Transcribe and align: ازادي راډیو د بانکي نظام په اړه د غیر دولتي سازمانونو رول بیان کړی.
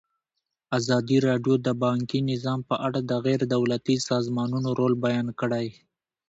ازادي 0.77 1.17
راډیو 1.27 1.55
د 1.65 1.69
بانکي 1.83 2.19
نظام 2.31 2.59
په 2.69 2.75
اړه 2.85 2.99
د 3.09 3.11
غیر 3.25 3.41
دولتي 3.55 3.95
سازمانونو 4.09 4.69
رول 4.79 4.93
بیان 5.05 5.27
کړی. 5.39 5.67